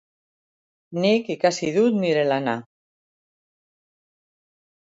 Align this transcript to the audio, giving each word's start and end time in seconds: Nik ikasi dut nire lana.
Nik 1.03 1.25
ikasi 1.35 1.67
dut 1.77 1.95
nire 2.01 2.23
lana. 2.31 2.55